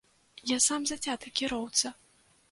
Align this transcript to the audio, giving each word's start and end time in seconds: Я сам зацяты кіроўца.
Я 0.51 0.55
сам 0.67 0.87
зацяты 0.91 1.33
кіроўца. 1.41 1.91